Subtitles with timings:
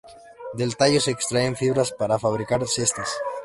[0.59, 3.11] Del tallo se extraen fibras para fabricar cestas.